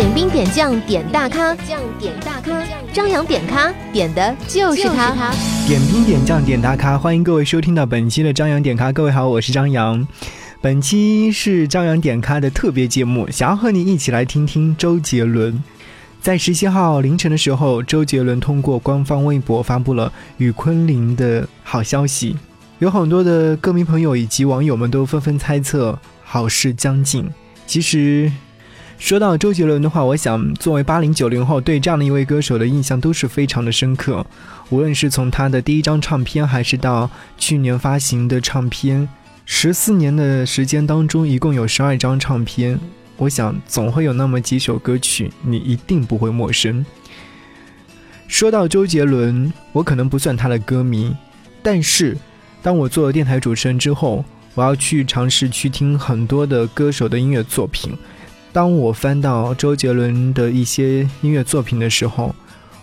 [0.00, 2.58] 点兵点将点大咖，将点大咖，
[2.90, 5.14] 张扬点咖点的就是他。
[5.68, 8.90] 点兵点将点大咖，欢迎各位收听到本期的张扬点咖。
[8.90, 10.08] 各位好，我是张扬。
[10.62, 15.62] 本期是张扬点咖的特别节目，想要和你一起来听听周杰伦。
[16.22, 22.34] 在十七号凌晨的时候，周杰伦通过官方微博发布了与昆凌的好消息，
[22.78, 27.28] 有很多的歌迷朋友以及网友们都纷纷猜测好事将近。
[27.66, 28.32] 其实，
[29.00, 34.24] 说到周杰伦的话，我想作为八零九零后，对这样的一位歌手的印象都是非常的深刻。
[34.68, 39.08] 无论是从他的第一张唱片，还是到去年发行的唱片，
[39.46, 42.78] 十四年的时间当中，一共有十二张唱片。
[43.16, 46.84] 我想总会有那么几首歌曲，你一定不会陌生。
[48.28, 51.16] 说到周杰伦，我可能不算他的歌迷，
[51.62, 52.16] 但是
[52.62, 54.22] 当我做了电台主持人之后，
[54.54, 57.92] 我要去尝试去听很多的歌手的音乐作品。
[58.52, 62.34] 当我翻到周杰伦的一些音乐作品的时候，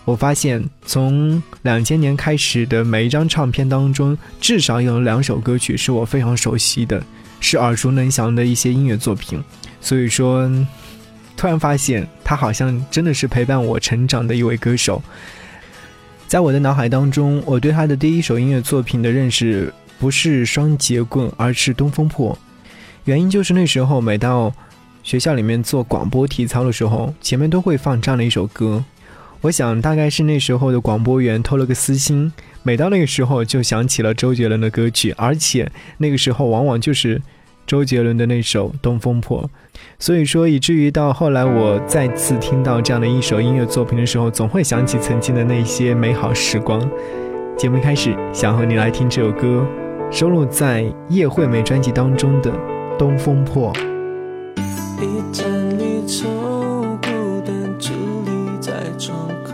[0.05, 7.03] 我发现从两千年开始的每一张唱片当中，至少有两首歌曲是我非常熟悉的，
[7.41, 9.43] 是耳熟能详的一些音乐作品。
[9.81, 10.49] 所以说，
[11.35, 15.03] 突然发现他好像真的是陪伴我成长的一位歌手。
[16.27, 22.37] 在我的脑海当中，我对他的第一首音乐作品的认识不是双截棍，而是东风破。
[23.03, 24.53] 原因就是那时候每到
[25.07, 28.83] 学校里面做广播体操的时候，前面都会放这样的一首歌。
[29.39, 37.21] 我想大概是那时候的广播员偷了个私心，每到那个时候就想起了周杰伦的歌曲，而且那个时候往往就是
[37.65, 39.49] 周杰伦的那首《东风破》。
[39.97, 46.85] 所以说，以至于到后来我再次听到这样的一首音乐作品的时候，总会想起曾经的那些美好时光。
[47.57, 49.65] 节目开始，想和你来听这首歌，
[50.11, 52.51] 收录在叶惠美专辑当中的
[52.99, 53.71] 《东风破》。
[54.99, 56.27] 一盏离愁，
[57.03, 57.91] 孤单伫
[58.25, 59.53] 立在窗口。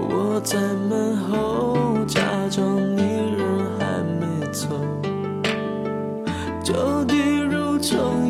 [0.00, 0.58] 我在
[0.88, 1.76] 门后，
[2.06, 3.02] 假装你
[3.36, 3.38] 人
[3.78, 4.68] 还没走。
[6.64, 8.21] 就地如重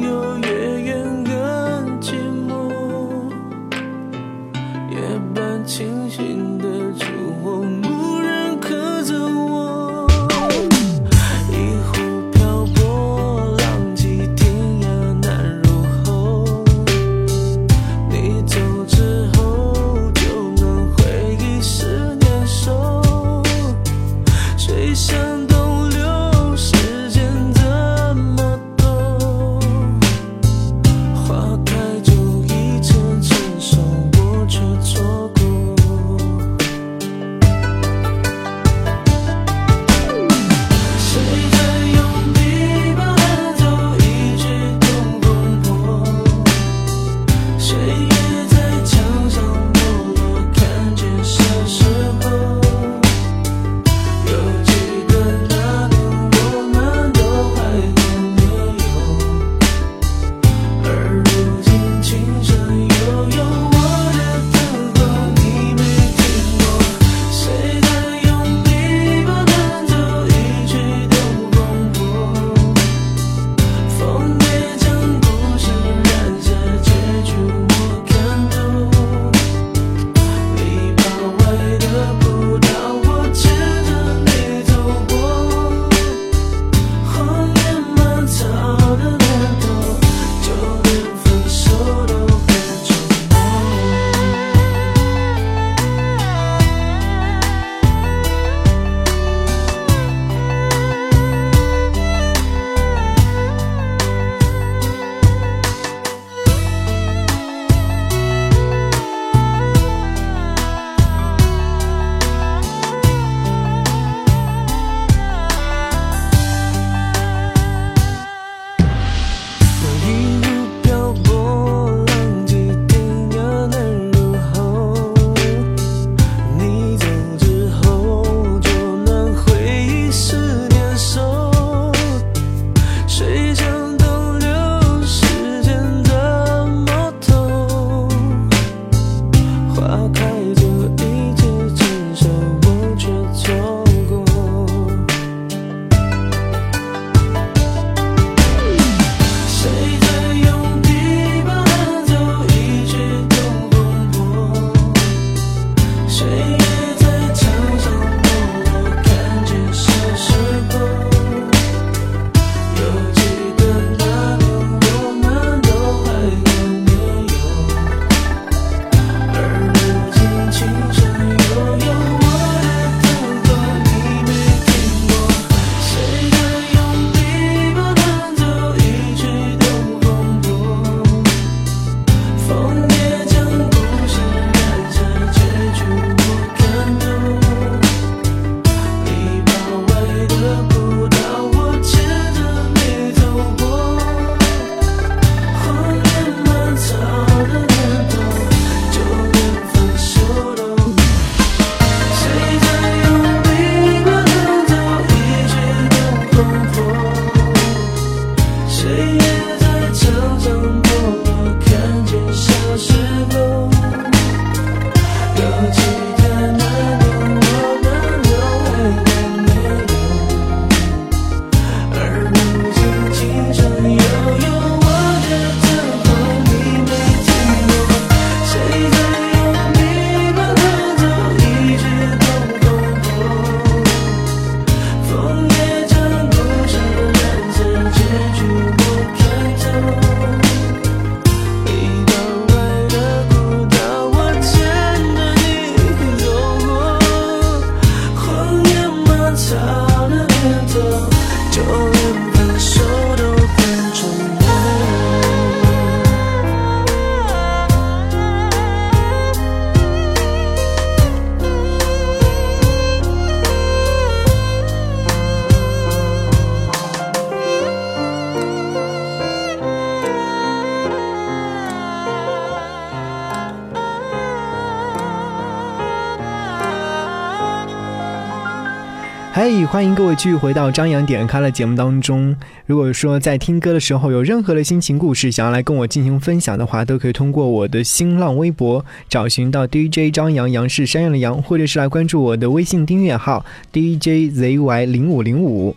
[279.72, 282.36] 欢迎各位继续回到张扬点开的节目当中。
[282.66, 295.74] 如果说在听歌的时候有任何的心情故事想要来跟我进行分享的话，都可以通过我的新浪微博找寻到 DJ 张扬，杨是山羊的羊，或者是来关注我的微信订阅号 DJZY 零五零五，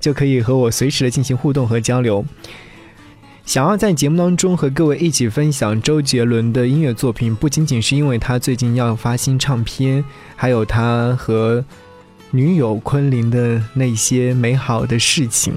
[0.00, 2.24] 就可以和我随时的进行互动和交流。
[3.44, 10.02] 想要在节目当中和各位一起分享周杰伦的音乐作品，不仅仅是因为他最近要发新唱片，
[10.34, 11.62] 还有他和
[12.34, 15.52] 女友昆凌的那些美好的事情，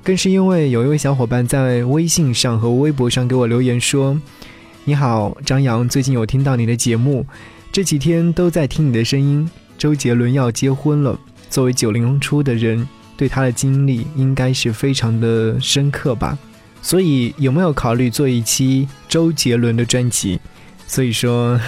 [0.00, 4.16] 更是因为有一位小伙伴在微信上和微博上给我留言说
[4.84, 7.26] ：“你好，张扬，最近有听到你的节目，
[7.72, 9.50] 这几天都在听你的声音。
[9.76, 11.18] 周杰伦要结婚了，
[11.50, 16.38] 作为九零初的人，对他的经历应该是非常的深刻吧。”
[16.80, 20.38] 所以有没有考虑做一期周杰伦的专辑？
[20.86, 21.58] 所以说，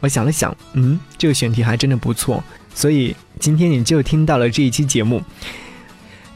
[0.00, 2.42] 我想了想，嗯，这个选题还真的不错。
[2.74, 5.22] 所以今天你就听到了这一期节目。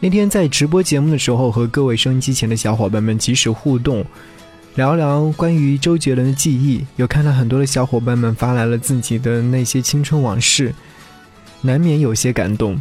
[0.01, 4.05] 那天在直播节目的时候，和各位收音机前的小伙伴们及时互动，
[4.75, 6.85] 聊聊关于周杰伦的记忆。
[6.97, 10.75] 有看到很多的小伙伴们发来了自己的那些青春往事，
[11.63, 12.79] 难免有些感动。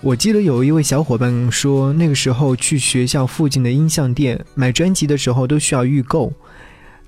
[0.00, 6.32] 我记得有一位小伙伴说，那个时候去学校附近的音像店买专辑的时候都需要预购，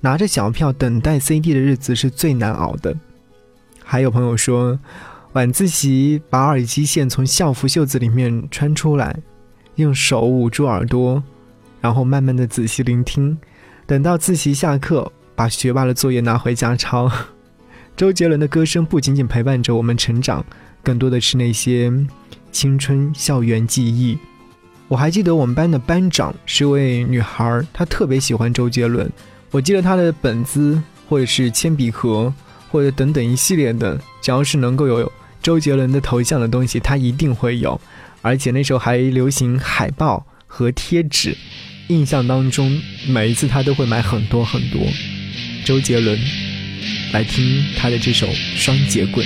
[0.05, 2.95] 拿着小票等待 CD 的日子是最难熬的。
[3.83, 4.79] 还有朋友说，
[5.33, 9.17] 晚自习把耳机线从校服袖子里面穿出来，
[9.77, 11.23] 用手捂住耳朵，
[11.81, 13.39] 然后慢慢的仔细聆听，
[13.87, 17.11] 等到自习下课，把学霸的作业拿回家抄。
[17.97, 20.45] 周杰伦的歌声不仅仅陪伴着我们成长，
[20.83, 21.91] 更多的是那些。
[22.53, 24.17] 青春校园记忆，
[24.87, 29.11] 我还记得我们班的班长是位女孩，她特别喜欢周杰伦。
[29.55, 32.35] 我记得他的本子或者是铅笔盒
[32.73, 37.81] 或者等等一系列的，只要是能够有周杰伦的头像的东西，他一定会有。
[38.21, 41.37] 而且那时候还流行海报和贴纸，
[41.87, 44.83] 印象当中每一次他都会买很多很多。
[45.65, 46.19] 周杰伦，
[47.13, 49.25] 来听他的这首《双截棍》。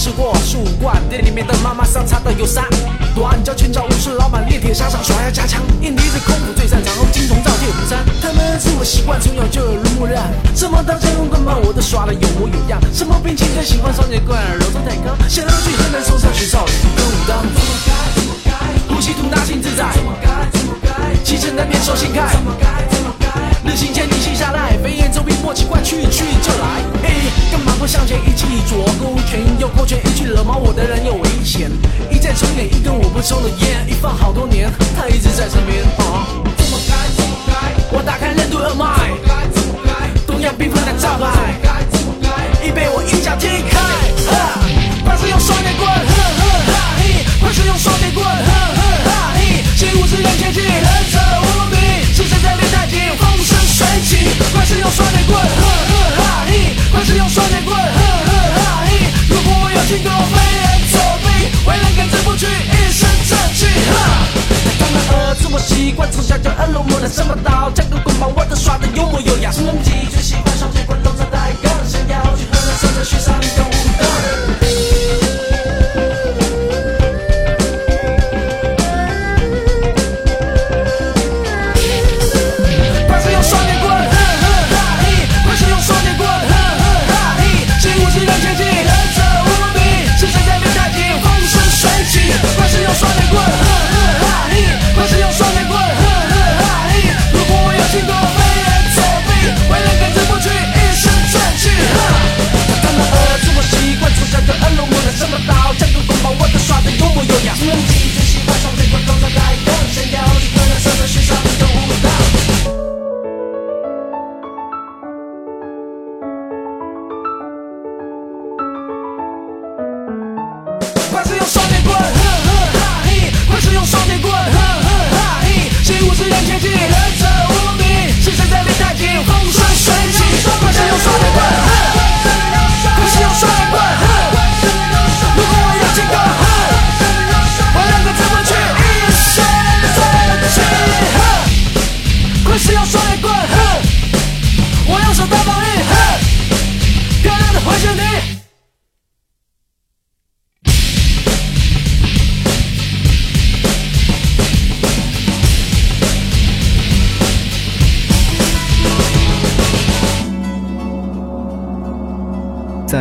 [0.00, 0.96] 是货树罐。
[1.10, 2.64] 店里面的妈妈桑擦的有三
[3.14, 5.60] 短脚拳脚武士，老板练铁砂掌，耍要加强。
[5.82, 7.98] 印尼的功夫最擅长，金铜造铁壶山。
[8.22, 10.32] 他们是我习惯，从小就耳濡目染。
[10.56, 12.80] 什么刀枪用棍棒，我都耍的有模有样。
[12.94, 15.12] 什么兵器最喜欢双截棍，柔中带刚。
[15.28, 17.44] 想要去河南嵩山学少林跟武当。
[18.88, 19.84] 呼吸吐纳心自在，
[21.22, 22.40] 气沉丹田手心开。
[23.70, 26.82] 日行千里心下来，飞檐走壁莫奇怪，去去就来。
[27.04, 31.70] 嘿，干嘛不向前一起左勾拳右勾拳，一句惹毛我的人有危险。
[32.10, 35.84] 一再重演一根我不抽的烟，一放好多年，他一直在身边。
[36.02, 36.26] 啊，
[36.58, 37.96] 怎么该怎么该？
[37.96, 39.90] 我打开任督二脉，怎么该怎么该？
[40.26, 41.30] 东亚病夫的招牌，
[41.62, 42.66] 怎么该怎么该？
[42.66, 43.78] 已被我一脚踢开。
[44.34, 44.58] 哈，
[45.06, 46.42] 快是用双截棍，呵呵
[46.74, 51.22] 哈嘿，快是用双截棍，呵呵哈嘿，习武之人切记，忍者
[54.10, 57.82] 水起，快使用双截棍，呵呵哈嘿，快使用双截棍，呵
[58.26, 59.06] 呵哈嘿。
[59.28, 61.26] 如果我有经过飞檐走壁，
[61.64, 63.66] 为人根治不屈，一身正气。
[63.94, 64.26] 哈，
[64.80, 69.52] 当然儿子我习惯从小就耳濡目染，什么刀架个棍棒我都耍的有模有样。
[69.52, 69.72] 什么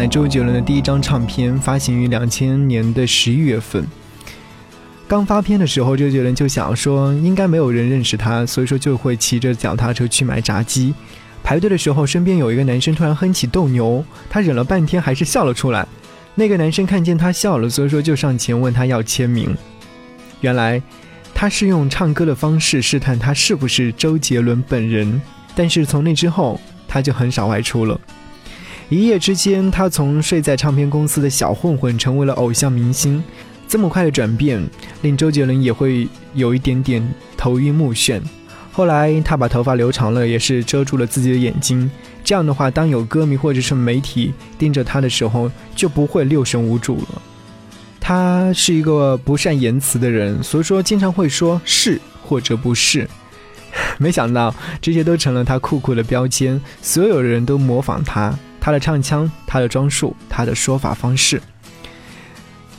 [0.09, 3.85] 周杰伦的第一张唱片发行于两千年的十一月份。
[5.07, 10.93] 刚发片的时候，周杰伦就想说应该没有人认识他，所以说就会骑着脚踏车去买炸鸡。
[11.43, 15.87] 排队的时候，身边有一个男生突然哼起《斗牛》，他忍了半天还是笑了出来。
[16.35, 19.55] 那个男生看见他笑了，所以说就上前问他要签名。
[20.41, 20.81] 原来
[21.33, 25.21] 他是用唱歌的方式试探他是不是周杰伦本人。
[25.55, 27.99] 但是从那之后，他就很少外出了。
[28.89, 33.23] 一夜之间，他从睡在唱片公司的小混混成为了偶像明星。
[33.67, 34.67] 这么快的转变，
[35.03, 38.19] 令周杰伦也会有一点点头晕目眩。
[38.71, 41.89] 后来他把头发留长了，也是遮住了自己的眼睛。
[42.23, 47.21] 这样的话，当有歌迷或者是媒体盯着他的时候，就不会六神无主了。
[47.99, 53.07] 他是一个不善言辞的人，所以说经常会说是或者不是。
[53.99, 61.41] 没想到这些都成了他酷酷的标签，所有人都模仿他，他的唱腔，他的装束，他的说法方式。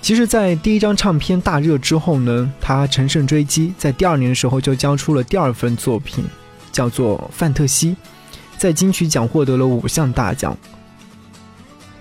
[0.03, 6.25] 其实，在第一张唱片大热之后呢，他乘胜追击，在第二年的时候就交出了第二份作品，
[6.73, 7.91] 叫做《范特西》，
[8.57, 10.57] 在金曲奖获得了五项大奖。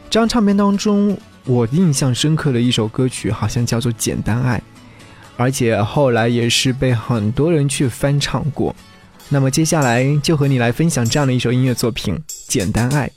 [0.10, 4.58] 这张唱片当中，我印象深刻的一首歌曲好像叫做《简单爱》，
[5.36, 8.74] 而且后来也是被很多人去翻唱过。
[9.28, 12.16] 那么接下来就和你来分享这样的一首音乐作品
[12.48, 13.12] 《简单爱》。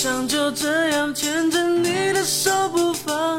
[0.00, 3.36] 想就这样牵着你的手不放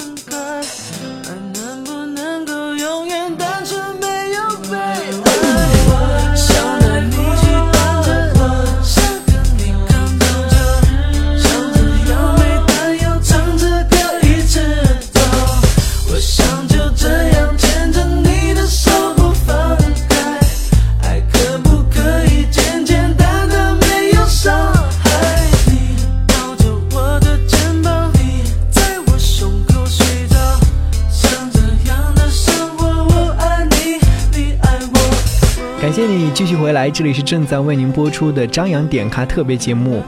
[36.91, 40.03] 这里是正在为您播出的张扬点咖特别节目。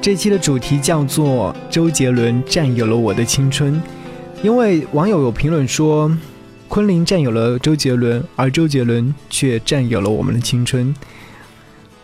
[0.00, 3.80] 这期的主题叫做周杰伦占有了我的青春，
[4.42, 6.16] 因为网友有评论说，
[6.68, 10.94] 昆凌占有了周杰伦，而周杰伦却占有了我们的青春。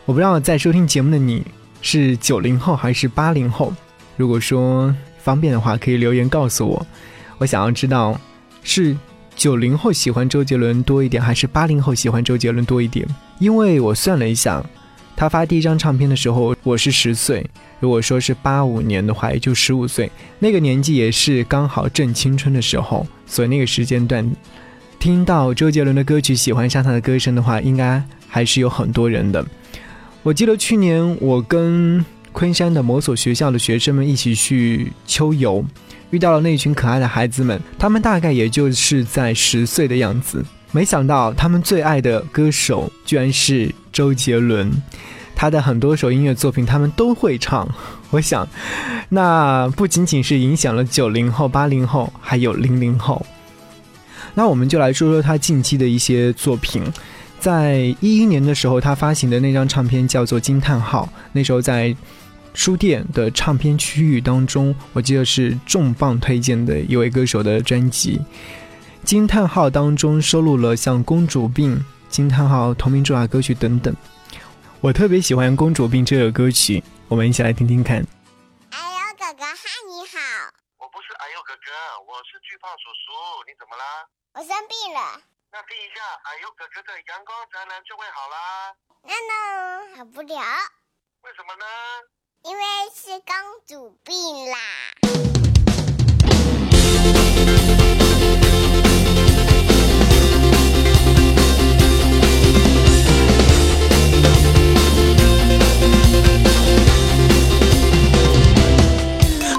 [0.04, 1.44] 我不知道在收听节目的你
[1.80, 3.72] 是九零后还是八零后，
[4.16, 6.84] 如果说方便的话，可以留言告诉我。
[7.38, 8.18] 我想要知道
[8.64, 8.96] 是
[9.42, 13.04] 九零后喜欢周杰伦多一点，还是八零后喜欢周杰伦多一点？
[13.40, 14.64] 因为我算了一下，
[15.16, 17.44] 他发第一张唱片的时候我是十岁，
[17.80, 24.30] 如果说是八五年的话，也就十五岁，那个年纪也是刚好正青春的时候，所以那个时间段
[25.00, 29.44] 听到周杰伦的歌曲，喜欢上他的歌声的话，应该还是有很多人的。
[30.22, 35.64] 我记得去年我跟昆山的某所学校的学生们一起去秋游，
[36.12, 40.44] 遇到了那群可爱的孩子们，他们大概也就是在十岁的样子。
[40.70, 44.70] 没想到他们最爱的歌手居然是周杰伦，
[45.34, 47.66] 他的很多首音乐作品他们都会唱。
[48.10, 48.46] 我想，
[49.08, 53.24] 那不仅仅是影响了九零后、八零后，还有零零后。
[54.34, 56.82] 那我们就来说说他近期的一些作品。
[57.40, 61.94] 在一一年的时候，他发行的那张唱片叫做《惊叹号》，那时候在
[62.54, 68.18] 书店的唱片区域当中，我记得是重磅推荐的一位歌手的专辑。
[69.04, 71.76] 《惊叹号》当中收录了像《公主病》
[72.08, 73.94] 《惊叹号》同名主打歌曲等等。
[74.80, 77.98] 我特别喜欢《公主病》这首歌曲，我们一起来听听看。
[78.70, 80.18] 哎呦，哥哥，嗨，你好，
[80.78, 81.72] 我不是哎呦哥哥，
[82.06, 83.08] 我是巨胖叔叔，
[83.48, 84.06] 你怎么啦？
[84.34, 85.18] 我生病了。
[85.50, 88.36] 那听一下哎呦哥哥的阳光灿烂就会好啦。
[89.02, 90.38] 那呢，好不了，
[91.26, 91.66] 为什么呢？
[92.44, 93.32] 因为是公
[93.68, 94.14] 主病
[94.50, 94.56] 啦。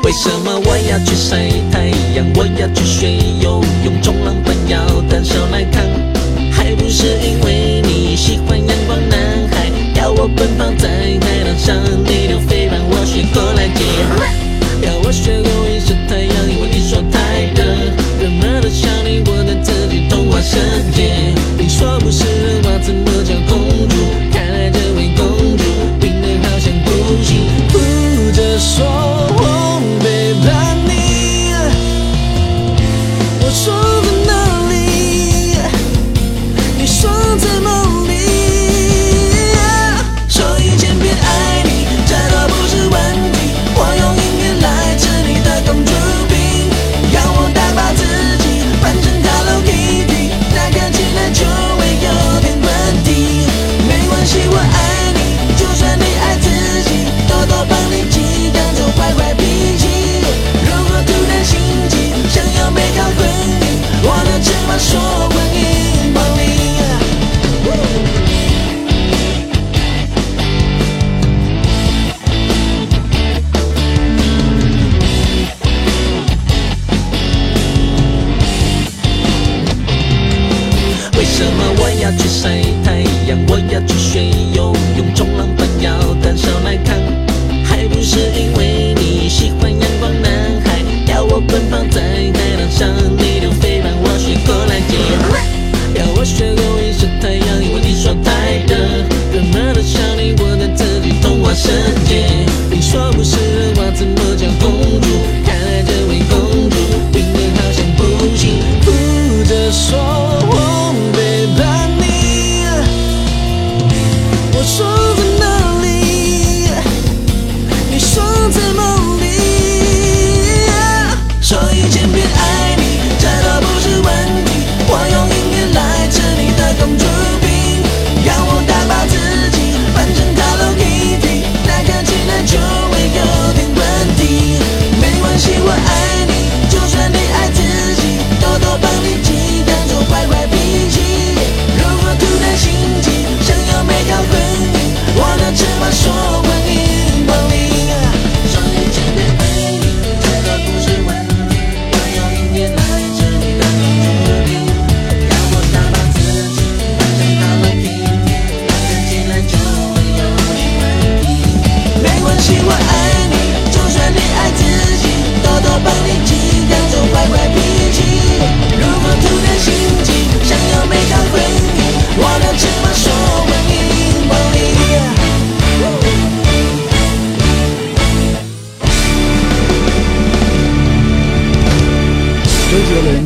[0.03, 2.27] 为什么我要去晒太阳？
[2.35, 5.81] 我要去学游泳，冲浪板要单手来扛，
[15.03, 15.42] 要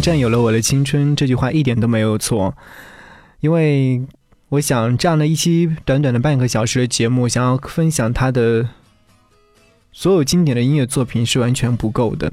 [0.08, 2.56] 占有了我的青春，这句话一点都没有错。
[3.42, 4.02] 因为
[4.48, 8.70] 我想，这样的一期短短的半个小时的节目，想要分享他的
[9.92, 12.32] 所有经典的音乐作品是完全不够的。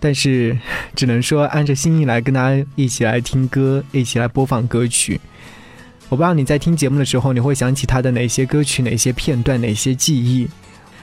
[0.00, 0.58] 但是，
[0.96, 5.20] 只能说按着心意来跟大家一起来听歌，一起来播放歌曲。
[6.08, 10.48] 我不知道你在听节目的时候，你会想起他的哪些歌曲、哪些片段、哪些记忆。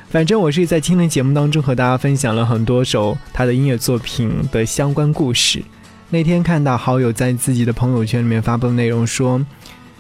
[0.10, 5.64] 反正我是在今天节目当中和大家分享了很多首他的音乐作品的相关故事。
[6.10, 9.40] 那天看到好友在自己的朋友圈里面发布的内容说，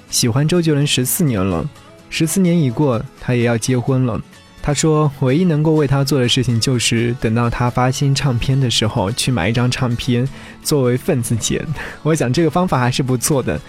[0.10, 1.64] 喜欢周杰伦十四年了，
[2.10, 4.20] 十四年已过，他也要结婚了。
[4.64, 10.28] 他说，唯一能够为他做的事情就是等到他发新唱片的时候去买一张唱片
[10.64, 11.64] 作为份子钱。
[12.02, 13.62] 我想这个方法还是不错的，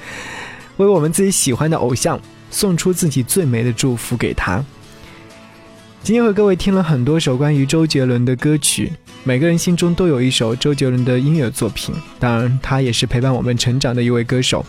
[0.78, 2.18] 为我们自己喜欢的偶像
[2.50, 4.64] 送出自己最美的祝福给他。
[6.02, 8.90] 今天和各位听了很多首关于周杰伦的歌曲，
[9.22, 11.94] 每个人心中都有一首周杰伦的音乐作品。
[12.18, 14.64] 当然，他也是陪伴我们成长的一位歌手。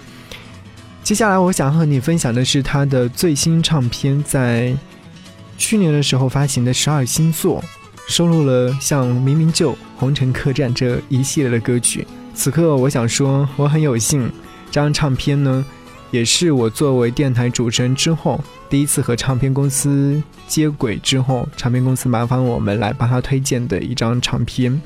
[1.03, 4.75] 接下来，我想和你分享的是他的最新唱片，在
[5.57, 7.63] 去年的时候发行的十二星座，
[8.07, 12.05] 收录了像《明明就》《红尘客栈》这一系列的歌曲。
[12.35, 14.29] 此刻，我想说，我很有幸，
[14.69, 15.65] 这张唱片呢。
[16.11, 18.37] 也是我作为电台主持人之后
[18.71, 24.81] 第一次和唱片公司接轨之后，唱片公司麻烦我们来帮他推荐的一张唱片。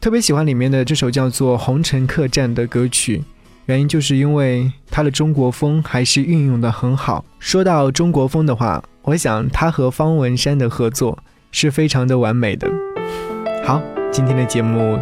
[0.00, 3.24] 特别喜欢里面的这首叫做《红尘客栈》的歌曲，
[3.66, 7.24] 原因就是因为它的中国风还是运用的很好。
[7.40, 11.18] 说到中国风的话，我想他和方文山的合作
[11.50, 12.70] 是非常的完美的。
[13.64, 15.00] 好，今天的节目。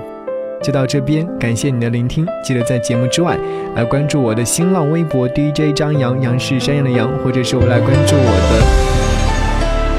[0.63, 2.27] 就到这边，感谢你的聆听。
[2.45, 3.39] 记得在节目之外
[3.75, 8.61] 来关注我的新浪微博 DJ 张扬，杨是山羊的羊，或者是我来关注我的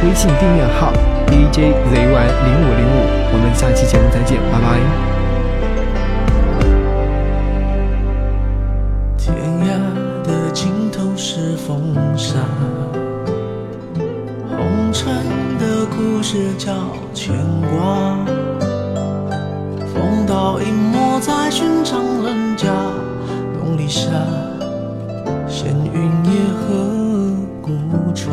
[0.04, 0.94] 微信订阅号
[1.28, 3.10] DJ ZY 零五零五。
[3.34, 4.80] 我们下期节目再见，拜拜。
[9.18, 9.70] 天涯
[10.24, 12.40] 的尽头是风沙，
[14.48, 15.12] 红尘
[15.58, 16.72] 的故事叫
[17.14, 17.36] 牵
[17.72, 18.41] 挂。
[20.32, 22.70] 倒影没在寻常人家，
[23.60, 24.10] 东篱下，
[25.46, 27.74] 闲云野鹤孤
[28.16, 28.32] 茶。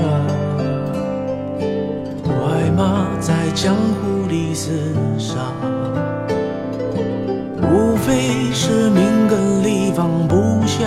[2.22, 4.70] 快马在江湖里厮
[5.18, 5.34] 杀，
[7.62, 10.86] 无非是命根里放不下。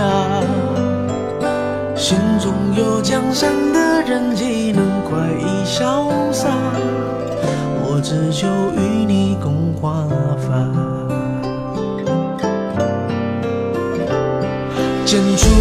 [1.94, 6.21] 心中有江山的人，岂能快意潇？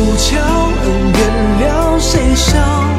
[0.02, 0.40] 剑出鞘，
[0.84, 2.91] 恩怨了，谁笑？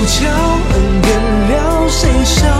[0.00, 0.28] 剑出鞘，
[0.72, 2.59] 恩怨了，谁笑？